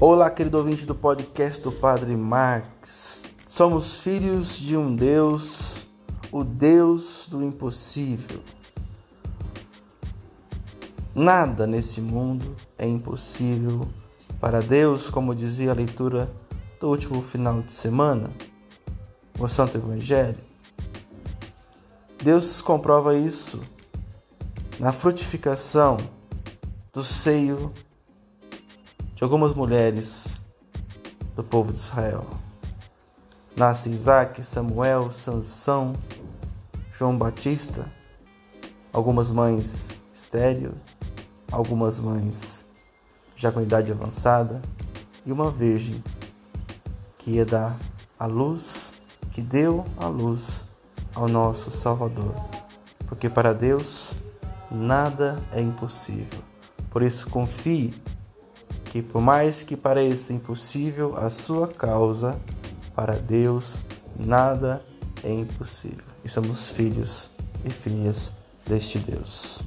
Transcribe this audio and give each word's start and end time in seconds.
Olá, 0.00 0.30
querido 0.30 0.58
ouvinte 0.58 0.86
do 0.86 0.94
podcast 0.94 1.60
do 1.60 1.72
Padre 1.72 2.16
Max. 2.16 3.24
Somos 3.44 3.96
filhos 3.96 4.56
de 4.56 4.76
um 4.76 4.94
Deus, 4.94 5.84
o 6.30 6.44
Deus 6.44 7.26
do 7.28 7.42
impossível. 7.42 8.38
Nada 11.12 11.66
nesse 11.66 12.00
mundo 12.00 12.54
é 12.78 12.86
impossível 12.86 13.88
para 14.40 14.60
Deus, 14.60 15.10
como 15.10 15.34
dizia 15.34 15.72
a 15.72 15.74
leitura 15.74 16.30
do 16.78 16.88
último 16.88 17.20
final 17.20 17.60
de 17.60 17.72
semana, 17.72 18.30
o 19.36 19.48
Santo 19.48 19.78
Evangelho. 19.78 20.38
Deus 22.22 22.62
comprova 22.62 23.16
isso 23.16 23.58
na 24.78 24.92
frutificação 24.92 25.96
do 26.92 27.02
seio 27.02 27.72
de 29.18 29.24
algumas 29.24 29.52
mulheres 29.52 30.40
do 31.34 31.42
povo 31.42 31.72
de 31.72 31.78
Israel. 31.80 32.24
Nasce 33.56 33.90
Isaac, 33.90 34.44
Samuel, 34.44 35.10
Sansão, 35.10 35.96
João 36.92 37.18
Batista, 37.18 37.90
algumas 38.92 39.32
mães 39.32 39.88
estéreo, 40.14 40.72
algumas 41.50 41.98
mães 41.98 42.64
já 43.34 43.50
com 43.50 43.60
idade 43.60 43.90
avançada 43.90 44.62
e 45.26 45.32
uma 45.32 45.50
virgem 45.50 46.00
que 47.18 47.32
ia 47.32 47.44
dar 47.44 47.76
a 48.20 48.26
luz, 48.26 48.94
que 49.32 49.42
deu 49.42 49.84
a 49.96 50.06
luz 50.06 50.68
ao 51.12 51.26
nosso 51.26 51.72
Salvador. 51.72 52.36
Porque 53.08 53.28
para 53.28 53.52
Deus 53.52 54.14
nada 54.70 55.42
é 55.50 55.60
impossível. 55.60 56.38
Por 56.88 57.02
isso 57.02 57.28
confie 57.28 57.92
que, 58.90 59.02
por 59.02 59.20
mais 59.20 59.62
que 59.62 59.76
pareça 59.76 60.32
impossível 60.32 61.16
a 61.16 61.30
sua 61.30 61.68
causa, 61.68 62.38
para 62.94 63.14
Deus 63.14 63.78
nada 64.18 64.82
é 65.22 65.32
impossível. 65.32 66.04
E 66.24 66.28
somos 66.28 66.70
filhos 66.70 67.30
e 67.64 67.70
filhas 67.70 68.32
deste 68.66 68.98
Deus. 68.98 69.62